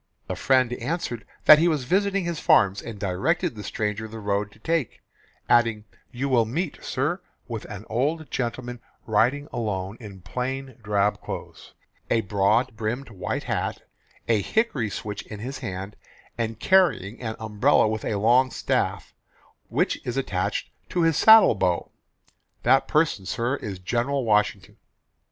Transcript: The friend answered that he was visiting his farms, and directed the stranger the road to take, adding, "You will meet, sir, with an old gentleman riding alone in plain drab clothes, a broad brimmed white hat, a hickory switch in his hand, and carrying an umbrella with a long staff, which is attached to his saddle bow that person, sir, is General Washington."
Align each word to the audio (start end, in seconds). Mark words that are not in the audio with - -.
The 0.25 0.33
friend 0.35 0.73
answered 0.73 1.27
that 1.45 1.59
he 1.59 1.67
was 1.67 1.83
visiting 1.83 2.23
his 2.25 2.39
farms, 2.39 2.81
and 2.81 2.99
directed 2.99 3.53
the 3.53 3.63
stranger 3.63 4.07
the 4.07 4.17
road 4.17 4.51
to 4.53 4.57
take, 4.57 4.99
adding, 5.47 5.85
"You 6.11 6.27
will 6.27 6.45
meet, 6.45 6.83
sir, 6.83 7.21
with 7.47 7.65
an 7.65 7.85
old 7.87 8.31
gentleman 8.31 8.79
riding 9.05 9.47
alone 9.53 9.97
in 9.99 10.21
plain 10.21 10.79
drab 10.81 11.21
clothes, 11.21 11.75
a 12.09 12.21
broad 12.21 12.75
brimmed 12.75 13.11
white 13.11 13.43
hat, 13.43 13.83
a 14.27 14.41
hickory 14.41 14.89
switch 14.89 15.21
in 15.27 15.37
his 15.39 15.59
hand, 15.59 15.95
and 16.35 16.59
carrying 16.59 17.21
an 17.21 17.35
umbrella 17.39 17.87
with 17.87 18.03
a 18.03 18.15
long 18.15 18.49
staff, 18.49 19.13
which 19.69 20.01
is 20.03 20.17
attached 20.17 20.71
to 20.89 21.03
his 21.03 21.15
saddle 21.15 21.53
bow 21.53 21.91
that 22.63 22.87
person, 22.87 23.27
sir, 23.27 23.55
is 23.57 23.77
General 23.77 24.25
Washington." 24.25 24.77